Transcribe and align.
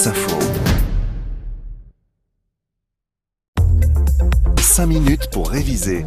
France 0.00 0.06
Info. 0.06 0.38
5 4.56 4.86
minutes 4.86 5.28
pour 5.30 5.50
réviser. 5.50 6.04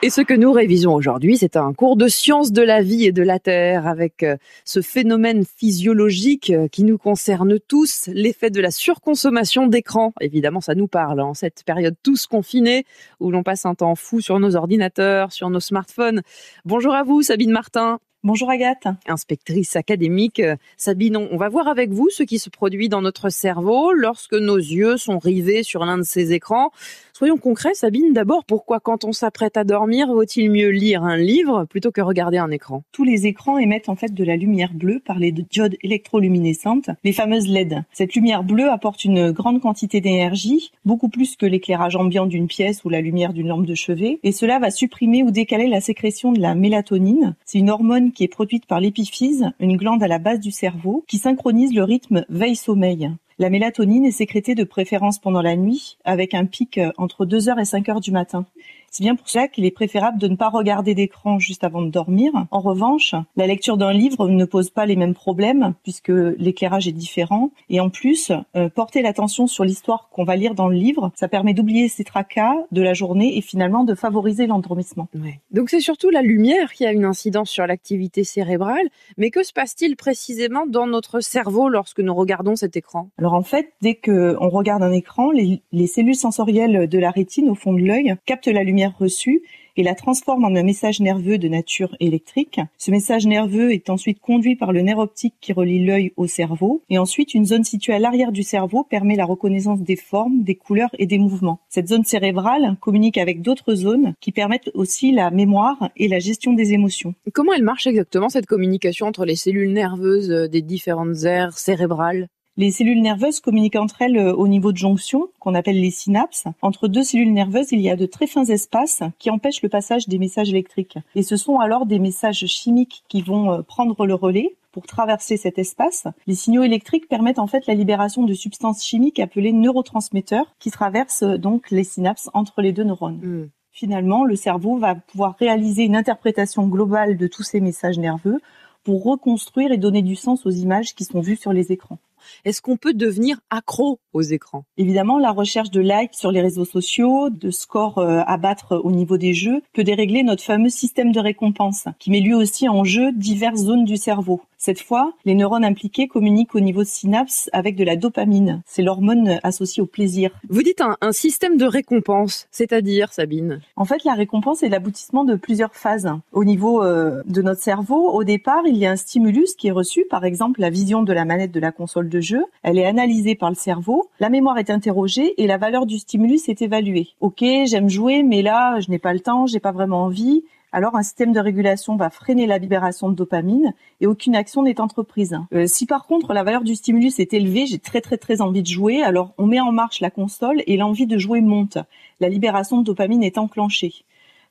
Et 0.00 0.08
ce 0.08 0.22
que 0.22 0.32
nous 0.32 0.52
révisons 0.52 0.94
aujourd'hui, 0.94 1.36
c'est 1.36 1.56
un 1.56 1.74
cours 1.74 1.96
de 1.96 2.08
sciences 2.08 2.52
de 2.52 2.62
la 2.62 2.80
vie 2.80 3.04
et 3.04 3.12
de 3.12 3.22
la 3.22 3.38
Terre 3.38 3.86
avec 3.86 4.22
euh, 4.22 4.36
ce 4.64 4.80
phénomène 4.80 5.44
physiologique 5.44 6.50
euh, 6.50 6.68
qui 6.68 6.84
nous 6.84 6.96
concerne 6.96 7.58
tous, 7.58 8.08
l'effet 8.14 8.50
de 8.50 8.60
la 8.60 8.70
surconsommation 8.70 9.66
d'écran. 9.66 10.14
Évidemment, 10.20 10.62
ça 10.62 10.74
nous 10.74 10.88
parle 10.88 11.20
en 11.20 11.34
cette 11.34 11.62
période 11.64 11.96
tous 12.02 12.26
confinés 12.26 12.84
où 13.20 13.30
l'on 13.30 13.42
passe 13.42 13.66
un 13.66 13.74
temps 13.74 13.96
fou 13.96 14.22
sur 14.22 14.40
nos 14.40 14.56
ordinateurs, 14.56 15.32
sur 15.32 15.50
nos 15.50 15.60
smartphones. 15.60 16.22
Bonjour 16.64 16.94
à 16.94 17.02
vous, 17.02 17.20
Sabine 17.20 17.50
Martin. 17.50 17.98
Bonjour 18.24 18.50
Agathe. 18.50 18.88
Inspectrice 19.06 19.76
académique, 19.76 20.40
euh, 20.40 20.56
Sabine, 20.76 21.16
on 21.16 21.36
va 21.36 21.48
voir 21.48 21.68
avec 21.68 21.90
vous 21.90 22.08
ce 22.10 22.24
qui 22.24 22.40
se 22.40 22.50
produit 22.50 22.88
dans 22.88 23.00
notre 23.00 23.28
cerveau 23.28 23.92
lorsque 23.92 24.34
nos 24.34 24.56
yeux 24.56 24.96
sont 24.96 25.20
rivés 25.20 25.62
sur 25.62 25.84
l'un 25.84 25.98
de 25.98 26.02
ces 26.02 26.32
écrans. 26.32 26.72
Soyons 27.12 27.36
concrets, 27.36 27.74
Sabine, 27.74 28.12
d'abord, 28.12 28.44
pourquoi 28.44 28.80
quand 28.80 29.04
on 29.04 29.12
s'apprête 29.12 29.56
à 29.56 29.62
dormir, 29.62 30.12
vaut-il 30.12 30.50
mieux 30.50 30.70
lire 30.70 31.04
un 31.04 31.16
livre 31.16 31.64
plutôt 31.64 31.92
que 31.92 32.00
regarder 32.00 32.38
un 32.38 32.50
écran? 32.50 32.82
Tous 32.90 33.04
les 33.04 33.26
écrans 33.26 33.58
émettent 33.58 33.88
en 33.88 33.94
fait 33.94 34.12
de 34.12 34.24
la 34.24 34.36
lumière 34.36 34.72
bleue 34.74 34.98
par 34.98 35.20
les 35.20 35.30
diodes 35.30 35.76
électroluminescentes, 35.82 36.90
les 37.04 37.12
fameuses 37.12 37.48
LED. 37.48 37.84
Cette 37.92 38.14
lumière 38.14 38.42
bleue 38.42 38.70
apporte 38.70 39.04
une 39.04 39.30
grande 39.30 39.60
quantité 39.60 40.00
d'énergie, 40.00 40.72
beaucoup 40.84 41.08
plus 41.08 41.36
que 41.36 41.46
l'éclairage 41.46 41.94
ambiant 41.94 42.26
d'une 42.26 42.48
pièce 42.48 42.84
ou 42.84 42.88
la 42.88 43.00
lumière 43.00 43.32
d'une 43.32 43.48
lampe 43.48 43.66
de 43.66 43.74
chevet, 43.74 44.18
et 44.24 44.32
cela 44.32 44.58
va 44.58 44.70
supprimer 44.70 45.22
ou 45.22 45.30
décaler 45.30 45.68
la 45.68 45.80
sécrétion 45.80 46.32
de 46.32 46.40
la 46.40 46.56
mélatonine. 46.56 47.34
C'est 47.44 47.58
une 47.58 47.70
hormone 47.70 48.07
qui 48.12 48.24
est 48.24 48.28
produite 48.28 48.66
par 48.66 48.80
l'épiphyse, 48.80 49.50
une 49.60 49.76
glande 49.76 50.02
à 50.02 50.08
la 50.08 50.18
base 50.18 50.40
du 50.40 50.50
cerveau, 50.50 51.04
qui 51.06 51.18
synchronise 51.18 51.74
le 51.74 51.84
rythme 51.84 52.24
veille-sommeil. 52.28 53.10
La 53.38 53.50
mélatonine 53.50 54.04
est 54.04 54.10
sécrétée 54.10 54.56
de 54.56 54.64
préférence 54.64 55.20
pendant 55.20 55.42
la 55.42 55.54
nuit, 55.54 55.96
avec 56.04 56.34
un 56.34 56.44
pic 56.44 56.78
euh, 56.78 56.90
entre 56.98 57.24
2h 57.24 57.58
et 57.60 57.62
5h 57.62 58.02
du 58.02 58.10
matin. 58.10 58.46
C'est 58.90 59.04
bien 59.04 59.16
pour 59.16 59.28
cela 59.28 59.48
qu'il 59.48 59.64
est 59.64 59.70
préférable 59.70 60.18
de 60.18 60.28
ne 60.28 60.36
pas 60.36 60.48
regarder 60.48 60.94
d'écran 60.94 61.38
juste 61.38 61.64
avant 61.64 61.82
de 61.82 61.90
dormir. 61.90 62.32
En 62.50 62.60
revanche, 62.60 63.14
la 63.36 63.46
lecture 63.46 63.76
d'un 63.76 63.92
livre 63.92 64.28
ne 64.28 64.44
pose 64.44 64.70
pas 64.70 64.86
les 64.86 64.96
mêmes 64.96 65.14
problèmes 65.14 65.74
puisque 65.82 66.08
l'éclairage 66.08 66.88
est 66.88 66.92
différent. 66.92 67.50
Et 67.68 67.80
en 67.80 67.90
plus, 67.90 68.32
euh, 68.56 68.68
porter 68.68 69.02
l'attention 69.02 69.46
sur 69.46 69.64
l'histoire 69.64 70.08
qu'on 70.10 70.24
va 70.24 70.36
lire 70.36 70.54
dans 70.54 70.68
le 70.68 70.76
livre, 70.76 71.12
ça 71.14 71.28
permet 71.28 71.54
d'oublier 71.54 71.88
ses 71.88 72.04
tracas 72.04 72.54
de 72.72 72.82
la 72.82 72.94
journée 72.94 73.36
et 73.36 73.40
finalement 73.40 73.84
de 73.84 73.94
favoriser 73.94 74.46
l'endormissement. 74.46 75.08
Donc 75.50 75.70
c'est 75.70 75.80
surtout 75.80 76.10
la 76.10 76.22
lumière 76.22 76.72
qui 76.72 76.86
a 76.86 76.92
une 76.92 77.04
incidence 77.04 77.50
sur 77.50 77.66
l'activité 77.66 78.24
cérébrale. 78.24 78.88
Mais 79.16 79.30
que 79.30 79.42
se 79.42 79.52
passe-t-il 79.52 79.96
précisément 79.96 80.66
dans 80.66 80.86
notre 80.86 81.20
cerveau 81.20 81.68
lorsque 81.68 82.00
nous 82.00 82.14
regardons 82.14 82.56
cet 82.56 82.76
écran? 82.76 83.10
Alors 83.18 83.34
en 83.34 83.42
fait, 83.42 83.72
dès 83.82 83.94
qu'on 83.94 84.48
regarde 84.48 84.82
un 84.82 84.92
écran, 84.92 85.30
les, 85.30 85.62
les 85.72 85.86
cellules 85.86 86.16
sensorielles 86.16 86.88
de 86.88 86.98
la 86.98 87.10
rétine 87.10 87.48
au 87.48 87.54
fond 87.54 87.72
de 87.72 87.80
l'œil 87.80 88.14
captent 88.24 88.48
la 88.48 88.62
lumière 88.62 88.87
reçue 88.96 89.42
et 89.78 89.84
la 89.84 89.94
transforme 89.94 90.44
en 90.44 90.56
un 90.56 90.64
message 90.64 91.00
nerveux 91.00 91.38
de 91.38 91.46
nature 91.46 91.94
électrique. 92.00 92.60
Ce 92.78 92.90
message 92.90 93.26
nerveux 93.26 93.72
est 93.72 93.90
ensuite 93.90 94.18
conduit 94.18 94.56
par 94.56 94.72
le 94.72 94.82
nerf 94.82 94.98
optique 94.98 95.36
qui 95.40 95.52
relie 95.52 95.84
l'œil 95.84 96.12
au 96.16 96.26
cerveau 96.26 96.82
et 96.90 96.98
ensuite 96.98 97.32
une 97.32 97.44
zone 97.44 97.62
située 97.62 97.94
à 97.94 98.00
l'arrière 98.00 98.32
du 98.32 98.42
cerveau 98.42 98.82
permet 98.82 99.14
la 99.14 99.24
reconnaissance 99.24 99.80
des 99.80 99.94
formes, 99.94 100.42
des 100.42 100.56
couleurs 100.56 100.90
et 100.98 101.06
des 101.06 101.18
mouvements. 101.18 101.60
Cette 101.68 101.88
zone 101.88 102.04
cérébrale 102.04 102.76
communique 102.80 103.18
avec 103.18 103.40
d'autres 103.40 103.76
zones 103.76 104.14
qui 104.20 104.32
permettent 104.32 104.70
aussi 104.74 105.12
la 105.12 105.30
mémoire 105.30 105.90
et 105.96 106.08
la 106.08 106.18
gestion 106.18 106.54
des 106.54 106.72
émotions. 106.72 107.14
Comment 107.32 107.52
elle 107.52 107.62
marche 107.62 107.86
exactement 107.86 108.28
cette 108.28 108.46
communication 108.46 109.06
entre 109.06 109.24
les 109.24 109.36
cellules 109.36 109.72
nerveuses 109.72 110.50
des 110.50 110.62
différentes 110.62 111.22
aires 111.22 111.56
cérébrales? 111.56 112.28
Les 112.58 112.72
cellules 112.72 113.00
nerveuses 113.00 113.38
communiquent 113.38 113.76
entre 113.76 114.02
elles 114.02 114.18
euh, 114.18 114.34
au 114.34 114.48
niveau 114.48 114.72
de 114.72 114.76
jonction, 114.76 115.28
qu'on 115.38 115.54
appelle 115.54 115.80
les 115.80 115.92
synapses. 115.92 116.44
Entre 116.60 116.88
deux 116.88 117.04
cellules 117.04 117.32
nerveuses, 117.32 117.70
il 117.70 117.80
y 117.80 117.88
a 117.88 117.94
de 117.94 118.04
très 118.04 118.26
fins 118.26 118.44
espaces 118.44 119.04
qui 119.20 119.30
empêchent 119.30 119.62
le 119.62 119.68
passage 119.68 120.08
des 120.08 120.18
messages 120.18 120.50
électriques. 120.50 120.98
Et 121.14 121.22
ce 121.22 121.36
sont 121.36 121.60
alors 121.60 121.86
des 121.86 122.00
messages 122.00 122.44
chimiques 122.46 123.04
qui 123.08 123.22
vont 123.22 123.52
euh, 123.52 123.62
prendre 123.62 124.04
le 124.06 124.14
relais 124.14 124.56
pour 124.72 124.86
traverser 124.86 125.36
cet 125.36 125.56
espace. 125.56 126.08
Les 126.26 126.34
signaux 126.34 126.64
électriques 126.64 127.08
permettent 127.08 127.38
en 127.38 127.46
fait 127.46 127.66
la 127.68 127.74
libération 127.74 128.24
de 128.24 128.34
substances 128.34 128.84
chimiques 128.84 129.20
appelées 129.20 129.52
neurotransmetteurs 129.52 130.52
qui 130.58 130.72
traversent 130.72 131.22
euh, 131.22 131.38
donc 131.38 131.70
les 131.70 131.84
synapses 131.84 132.28
entre 132.34 132.60
les 132.60 132.72
deux 132.72 132.84
neurones. 132.84 133.20
Hmm. 133.22 133.48
Finalement, 133.70 134.24
le 134.24 134.34
cerveau 134.34 134.78
va 134.78 134.96
pouvoir 134.96 135.36
réaliser 135.38 135.84
une 135.84 135.94
interprétation 135.94 136.66
globale 136.66 137.16
de 137.16 137.28
tous 137.28 137.44
ces 137.44 137.60
messages 137.60 138.00
nerveux 138.00 138.40
pour 138.82 139.04
reconstruire 139.04 139.70
et 139.70 139.76
donner 139.76 140.02
du 140.02 140.16
sens 140.16 140.44
aux 140.44 140.50
images 140.50 140.96
qui 140.96 141.04
sont 141.04 141.20
vues 141.20 141.36
sur 141.36 141.52
les 141.52 141.70
écrans. 141.70 141.98
Est-ce 142.44 142.62
qu'on 142.62 142.76
peut 142.76 142.94
devenir 142.94 143.40
accro 143.50 144.00
aux 144.12 144.22
écrans? 144.22 144.64
Évidemment, 144.76 145.18
la 145.18 145.30
recherche 145.30 145.70
de 145.70 145.80
likes 145.80 146.14
sur 146.14 146.32
les 146.32 146.40
réseaux 146.40 146.64
sociaux, 146.64 147.30
de 147.30 147.50
scores 147.50 147.98
euh, 147.98 148.22
à 148.26 148.36
battre 148.36 148.80
au 148.82 148.90
niveau 148.90 149.18
des 149.18 149.34
jeux, 149.34 149.62
peut 149.72 149.84
dérégler 149.84 150.22
notre 150.22 150.42
fameux 150.42 150.68
système 150.68 151.12
de 151.12 151.20
récompense, 151.20 151.84
qui 151.98 152.10
met 152.10 152.20
lui 152.20 152.34
aussi 152.34 152.68
en 152.68 152.84
jeu 152.84 153.12
diverses 153.12 153.60
zones 153.60 153.84
du 153.84 153.96
cerveau. 153.96 154.40
Cette 154.60 154.80
fois, 154.80 155.12
les 155.24 155.36
neurones 155.36 155.64
impliqués 155.64 156.08
communiquent 156.08 156.56
au 156.56 156.60
niveau 156.60 156.82
de 156.82 156.88
synapse 156.88 157.48
avec 157.52 157.76
de 157.76 157.84
la 157.84 157.94
dopamine. 157.94 158.60
C'est 158.66 158.82
l'hormone 158.82 159.38
associée 159.44 159.80
au 159.80 159.86
plaisir. 159.86 160.32
Vous 160.48 160.64
dites 160.64 160.80
un, 160.80 160.96
un 161.00 161.12
système 161.12 161.56
de 161.56 161.64
récompense, 161.64 162.48
c'est-à-dire, 162.50 163.12
Sabine 163.12 163.60
En 163.76 163.84
fait, 163.84 164.02
la 164.02 164.14
récompense 164.14 164.64
est 164.64 164.68
l'aboutissement 164.68 165.22
de 165.22 165.36
plusieurs 165.36 165.76
phases. 165.76 166.10
Au 166.32 166.44
niveau 166.44 166.82
euh, 166.82 167.22
de 167.26 167.40
notre 167.40 167.60
cerveau, 167.60 168.10
au 168.10 168.24
départ, 168.24 168.62
il 168.66 168.76
y 168.76 168.84
a 168.84 168.90
un 168.90 168.96
stimulus 168.96 169.54
qui 169.54 169.68
est 169.68 169.72
reçu, 169.72 170.04
par 170.10 170.24
exemple 170.24 170.60
la 170.60 170.70
vision 170.70 171.04
de 171.04 171.12
la 171.12 171.24
manette 171.24 171.52
de 171.52 171.60
la 171.60 171.70
console 171.70 172.08
de 172.08 172.20
jeu. 172.20 172.44
Elle 172.64 172.78
est 172.78 172.86
analysée 172.86 173.36
par 173.36 173.50
le 173.50 173.54
cerveau, 173.54 174.08
la 174.18 174.28
mémoire 174.28 174.58
est 174.58 174.70
interrogée 174.70 175.40
et 175.40 175.46
la 175.46 175.58
valeur 175.58 175.86
du 175.86 175.98
stimulus 175.98 176.48
est 176.48 176.62
évaluée. 176.62 177.10
Ok, 177.20 177.44
j'aime 177.66 177.88
jouer, 177.88 178.24
mais 178.24 178.42
là, 178.42 178.80
je 178.80 178.90
n'ai 178.90 178.98
pas 178.98 179.12
le 179.12 179.20
temps, 179.20 179.46
j'ai 179.46 179.60
pas 179.60 179.72
vraiment 179.72 180.02
envie 180.02 180.42
alors 180.72 180.96
un 180.96 181.02
système 181.02 181.32
de 181.32 181.40
régulation 181.40 181.96
va 181.96 182.10
freiner 182.10 182.46
la 182.46 182.58
libération 182.58 183.08
de 183.08 183.14
dopamine 183.14 183.72
et 184.00 184.06
aucune 184.06 184.36
action 184.36 184.62
n'est 184.62 184.80
entreprise. 184.80 185.38
Euh, 185.54 185.66
si 185.66 185.86
par 185.86 186.06
contre 186.06 186.32
la 186.32 186.42
valeur 186.42 186.62
du 186.62 186.74
stimulus 186.74 187.18
est 187.18 187.32
élevée, 187.32 187.66
j'ai 187.66 187.78
très 187.78 188.00
très 188.00 188.18
très 188.18 188.40
envie 188.40 188.62
de 188.62 188.66
jouer, 188.66 189.02
alors 189.02 189.32
on 189.38 189.46
met 189.46 189.60
en 189.60 189.72
marche 189.72 190.00
la 190.00 190.10
console 190.10 190.62
et 190.66 190.76
l'envie 190.76 191.06
de 191.06 191.18
jouer 191.18 191.40
monte. 191.40 191.78
La 192.20 192.28
libération 192.28 192.78
de 192.78 192.84
dopamine 192.84 193.22
est 193.22 193.38
enclenchée. 193.38 194.04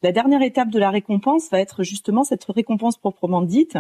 La 0.04 0.12
dernière 0.12 0.42
étape 0.42 0.70
de 0.70 0.80
la 0.80 0.90
récompense 0.90 1.50
va 1.52 1.60
être 1.60 1.84
justement 1.84 2.24
cette 2.24 2.46
récompense 2.46 2.98
proprement 2.98 3.42
dite. 3.42 3.78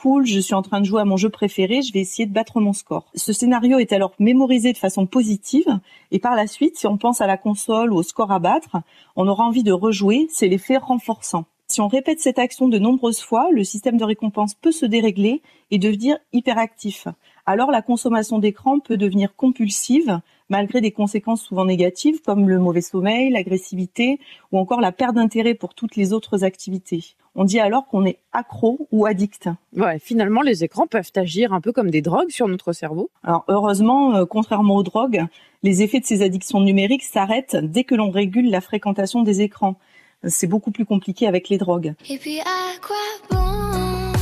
Cool, 0.00 0.26
je 0.26 0.38
suis 0.38 0.54
en 0.54 0.62
train 0.62 0.80
de 0.80 0.86
jouer 0.86 1.00
à 1.00 1.04
mon 1.04 1.16
jeu 1.16 1.28
préféré, 1.28 1.82
je 1.82 1.92
vais 1.92 2.00
essayer 2.00 2.24
de 2.24 2.32
battre 2.32 2.60
mon 2.60 2.72
score. 2.72 3.10
Ce 3.14 3.32
scénario 3.32 3.78
est 3.78 3.92
alors 3.92 4.12
mémorisé 4.20 4.72
de 4.72 4.78
façon 4.78 5.06
positive 5.06 5.66
et 6.12 6.20
par 6.20 6.36
la 6.36 6.46
suite, 6.46 6.78
si 6.78 6.86
on 6.86 6.96
pense 6.98 7.20
à 7.20 7.26
la 7.26 7.36
console 7.36 7.92
ou 7.92 7.96
au 7.96 8.02
score 8.02 8.30
à 8.30 8.38
battre, 8.38 8.76
on 9.16 9.26
aura 9.26 9.44
envie 9.44 9.64
de 9.64 9.72
rejouer, 9.72 10.28
c'est 10.30 10.46
l'effet 10.46 10.76
renforçant. 10.76 11.46
Si 11.70 11.82
on 11.82 11.88
répète 11.88 12.18
cette 12.18 12.38
action 12.38 12.66
de 12.66 12.78
nombreuses 12.78 13.20
fois, 13.20 13.50
le 13.52 13.62
système 13.62 13.98
de 13.98 14.04
récompense 14.04 14.54
peut 14.54 14.72
se 14.72 14.86
dérégler 14.86 15.42
et 15.70 15.76
devenir 15.76 16.16
hyperactif. 16.32 17.08
Alors 17.44 17.70
la 17.70 17.82
consommation 17.82 18.38
d'écran 18.38 18.80
peut 18.80 18.96
devenir 18.96 19.36
compulsive 19.36 20.18
malgré 20.48 20.80
des 20.80 20.92
conséquences 20.92 21.42
souvent 21.42 21.66
négatives 21.66 22.22
comme 22.22 22.48
le 22.48 22.58
mauvais 22.58 22.80
sommeil, 22.80 23.28
l'agressivité 23.28 24.18
ou 24.50 24.58
encore 24.58 24.80
la 24.80 24.92
perte 24.92 25.14
d'intérêt 25.14 25.52
pour 25.52 25.74
toutes 25.74 25.94
les 25.94 26.14
autres 26.14 26.42
activités. 26.42 27.04
On 27.34 27.44
dit 27.44 27.60
alors 27.60 27.86
qu'on 27.86 28.06
est 28.06 28.18
accro 28.32 28.88
ou 28.90 29.04
addict. 29.04 29.50
Ouais, 29.76 29.98
finalement, 29.98 30.40
les 30.40 30.64
écrans 30.64 30.86
peuvent 30.86 31.12
agir 31.16 31.52
un 31.52 31.60
peu 31.60 31.72
comme 31.72 31.90
des 31.90 32.00
drogues 32.00 32.30
sur 32.30 32.48
notre 32.48 32.72
cerveau. 32.72 33.10
Alors 33.22 33.44
heureusement, 33.48 34.16
euh, 34.16 34.24
contrairement 34.24 34.76
aux 34.76 34.82
drogues, 34.82 35.26
les 35.62 35.82
effets 35.82 36.00
de 36.00 36.06
ces 36.06 36.22
addictions 36.22 36.60
numériques 36.60 37.04
s'arrêtent 37.04 37.56
dès 37.56 37.84
que 37.84 37.94
l'on 37.94 38.10
régule 38.10 38.50
la 38.50 38.62
fréquentation 38.62 39.22
des 39.22 39.42
écrans 39.42 39.76
c'est 40.24 40.46
beaucoup 40.46 40.70
plus 40.70 40.84
compliqué 40.84 41.26
avec 41.26 41.48
les 41.48 41.58
drogues. 41.58 41.94
Et 42.08 42.18
puis 42.18 42.40
à 42.40 42.78
quoi 42.80 42.96
bon? 43.30 44.12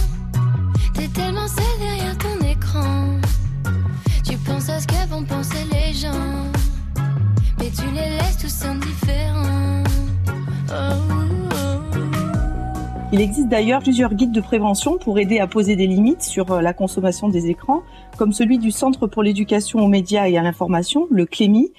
T'es 0.95 1.09
tellement 1.09 1.49
seul 1.49 1.65
derrière 1.79 2.17
ton 2.19 2.47
écran. 2.47 3.21
Tu 4.25 4.37
penses 4.39 4.69
à 4.69 4.81
ce 4.81 4.87
que 4.87 5.09
vont 5.09 5.25
penser 5.25 5.65
les 5.73 5.93
gens, 5.93 6.11
mais 7.59 7.71
tu 7.71 7.87
les 7.95 8.11
laisses 8.17 8.39
tous 8.41 8.67
indifférents. 8.67 9.83
Oh, 10.69 10.73
oh. 10.73 11.27
Il 13.13 13.21
existe 13.21 13.49
d'ailleurs 13.49 13.81
plusieurs 13.83 14.15
guides 14.15 14.33
de 14.33 14.41
prévention 14.41 14.99
pour 14.99 15.19
aider 15.19 15.39
à 15.39 15.47
poser 15.47 15.77
des 15.77 15.87
limites 15.87 16.23
sur 16.23 16.51
euh, 16.51 16.61
la 16.61 16.75
consommation 16.75 17.29
des 17.29 17.49
écrans, 17.49 17.83
comme 18.19 18.33
celui 18.33 18.59
du 18.59 18.71
Centre 18.71 19.07
pour 19.07 19.23
l'éducation 19.23 19.79
aux 19.79 19.89
médias 19.89 20.29
et 20.29 20.37
à 20.37 20.43
l'information, 20.43 21.07
le 21.11 21.25
CLEMI, 21.25 21.73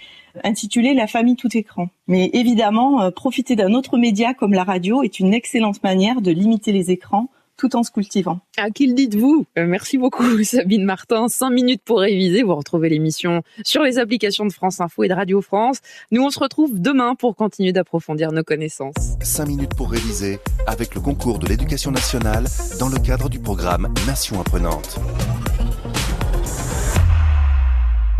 intitulé 0.43 0.93
La 0.93 1.07
famille 1.07 1.35
tout 1.35 1.55
écran. 1.55 1.89
Mais 2.07 2.29
évidemment, 2.33 3.01
euh, 3.01 3.11
profiter 3.11 3.55
d'un 3.55 3.73
autre 3.73 3.97
média 3.97 4.33
comme 4.33 4.53
la 4.53 4.63
radio 4.63 5.03
est 5.03 5.19
une 5.19 5.33
excellente 5.33 5.83
manière 5.83 6.21
de 6.21 6.31
limiter 6.31 6.71
les 6.71 6.91
écrans 6.91 7.29
tout 7.57 7.75
en 7.75 7.83
se 7.83 7.91
cultivant. 7.91 8.39
À 8.57 8.69
qui 8.69 8.87
le 8.87 8.93
dites-vous? 8.93 9.45
Euh, 9.57 9.65
Merci 9.65 9.97
beaucoup 9.97 10.23
Sabine 10.43 10.83
Martin. 10.83 11.27
Cinq 11.27 11.49
minutes 11.49 11.81
pour 11.83 11.99
réviser. 11.99 12.43
Vous 12.43 12.55
retrouvez 12.55 12.89
l'émission 12.89 13.41
sur 13.63 13.81
les 13.81 13.97
applications 13.97 14.45
de 14.45 14.53
France 14.53 14.79
Info 14.79 15.03
et 15.03 15.07
de 15.07 15.13
Radio 15.13 15.41
France. 15.41 15.79
Nous, 16.11 16.23
on 16.23 16.29
se 16.29 16.39
retrouve 16.39 16.79
demain 16.79 17.15
pour 17.15 17.35
continuer 17.35 17.73
d'approfondir 17.73 18.31
nos 18.31 18.43
connaissances. 18.43 19.17
Cinq 19.21 19.47
minutes 19.47 19.75
pour 19.75 19.91
réviser 19.91 20.39
avec 20.67 20.95
le 20.95 21.01
concours 21.01 21.39
de 21.39 21.47
l'éducation 21.47 21.91
nationale 21.91 22.45
dans 22.79 22.89
le 22.89 22.99
cadre 22.99 23.29
du 23.29 23.39
programme 23.39 23.93
Nation 24.05 24.39
apprenante. 24.39 24.99